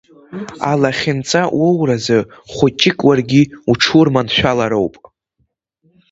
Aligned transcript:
Алахьынҵа 0.71 1.41
уоуразы 1.61 2.17
хәыҷык 2.53 2.99
уаргьы 3.07 3.41
уҽурманшәалароуп! 3.71 4.95